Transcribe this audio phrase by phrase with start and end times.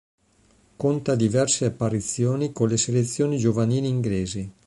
[0.77, 4.51] Conta diverse apparizioni con le selezioni giovanili inglesi.